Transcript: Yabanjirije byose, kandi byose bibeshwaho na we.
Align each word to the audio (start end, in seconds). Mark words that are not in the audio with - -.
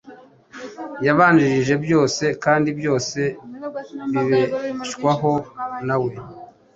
Yabanjirije 1.05 1.75
byose, 1.83 2.23
kandi 2.43 2.69
byose 2.79 3.19
bibeshwaho 4.11 5.33
na 5.87 5.95
we. 6.03 6.11